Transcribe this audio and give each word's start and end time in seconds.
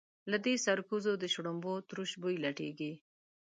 له 0.31 0.37
دې 0.45 0.53
سرکوزو 0.65 1.13
د 1.17 1.23
شړومبو 1.33 1.73
تروش 1.89 2.11
بوی 2.21 2.35
لټېږي. 2.45 2.93